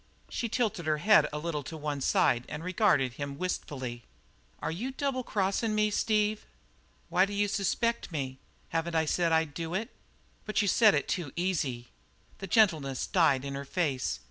[0.29, 4.01] She tilted her head a little to one side and regarded him wistfully.
[4.59, 6.43] "Are you double crossin' me, Steve?"
[7.09, 8.39] "Why d'you suspect me?
[8.69, 9.91] Haven't I said I'd do it?"
[10.43, 11.89] "But you said it too easy."
[12.39, 14.19] The gentleness died in her face.